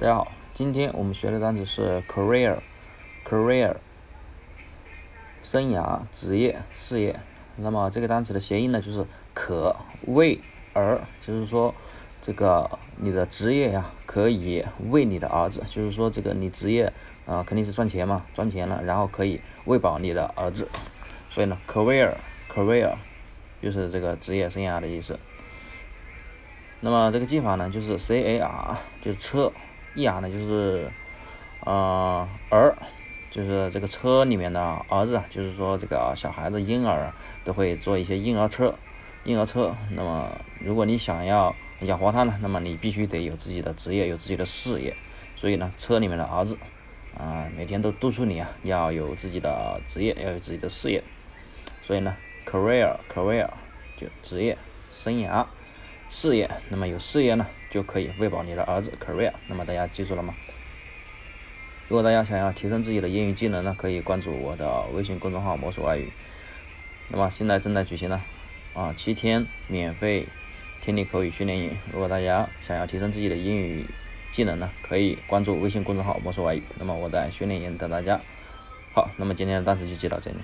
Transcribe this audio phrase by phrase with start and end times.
[0.00, 3.74] 大家好，今天我们学的单词是 career，career，
[5.42, 7.18] 生涯、职业、事业。
[7.56, 9.74] 那么这个单词的谐音呢，就是可
[10.06, 10.40] 为
[10.72, 11.74] 儿，就是说
[12.20, 16.92] 这个你的职业呀，可以为你的儿子，就是说这个你职业
[17.26, 20.68] 啊，肯定是赚钱嘛，赚钱了，然后可以喂饱你的儿子。
[21.28, 22.94] 所以呢，career，career，
[23.60, 25.18] 就是这个职业生涯的意思。
[26.78, 29.52] 那么这个记法呢，就是 c a r，就是车。
[29.98, 30.88] E R 呢，就是
[31.64, 32.72] 呃儿，
[33.32, 37.12] 就是这个车里面的儿子，就是说这个小孩子婴儿
[37.42, 38.72] 都会坐一些婴儿车，
[39.24, 39.74] 婴儿车。
[39.90, 40.30] 那么
[40.60, 44.94] 如果你想要养活他呢，那么你必须得有自己的职业，有自己的事业。
[45.34, 46.56] 所以呢，车里面的儿子
[47.16, 51.02] 啊，每天都督促你啊，要有自己的职业，要有自己的事业。
[51.82, 53.48] 所以呢，career，career
[53.96, 54.56] 就职业
[54.88, 55.44] 生涯。
[56.08, 58.92] 事业，那么有事业呢，就可以喂饱你的儿子。
[58.98, 60.34] Career，那么大家记住了吗？
[61.88, 66.10] 如果大家想要提升自己的英语技能呢，可以关注我的微信公众号“魔术外语”。
[67.08, 68.22] 那么现在正在举行呢，
[68.74, 70.26] 啊，七天免费
[70.80, 71.76] 听力口语训练营。
[71.92, 73.86] 如果大家想要提升自己的英语
[74.30, 76.62] 技能呢，可以关注微信公众号“魔术外语”。
[76.78, 78.20] 那么我在训练营等大家。
[78.94, 80.36] 好，那么今天的单词就记到这里。